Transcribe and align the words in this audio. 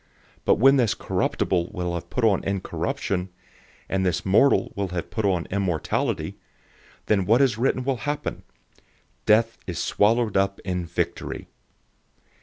015:054 0.39 0.39
But 0.45 0.53
when 0.55 0.75
this 0.77 0.93
corruptible 0.95 1.69
will 1.73 1.93
have 1.93 2.09
put 2.09 2.23
on 2.23 2.43
incorruption, 2.43 3.29
and 3.87 4.03
this 4.03 4.25
mortal 4.25 4.73
will 4.75 4.87
have 4.87 5.11
put 5.11 5.25
on 5.25 5.45
immortality, 5.51 6.39
then 7.05 7.23
what 7.25 7.39
is 7.39 7.59
written 7.59 7.83
will 7.83 7.97
happen: 7.97 8.41
"Death 9.27 9.59
is 9.67 9.77
swallowed 9.77 10.35
up 10.35 10.59
in 10.65 10.87
victory." 10.87 11.49